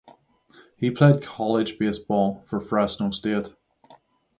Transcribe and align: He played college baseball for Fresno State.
He 0.77 0.89
played 0.89 1.21
college 1.21 1.77
baseball 1.77 2.43
for 2.47 2.59
Fresno 2.59 3.11
State. 3.11 3.53